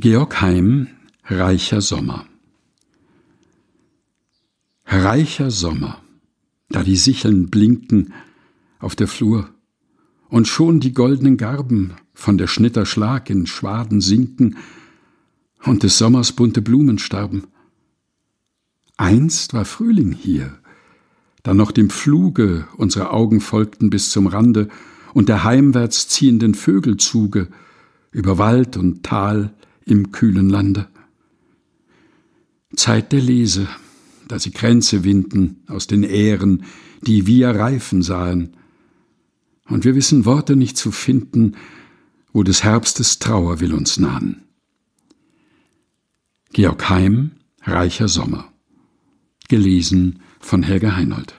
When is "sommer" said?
1.80-2.24, 5.50-6.00, 48.08-48.52